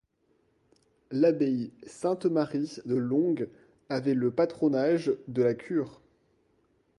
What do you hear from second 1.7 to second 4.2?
Sainte-Marie de Longues avait